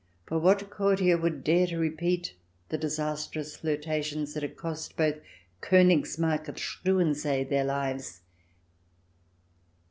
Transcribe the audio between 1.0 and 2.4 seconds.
would dare to repeat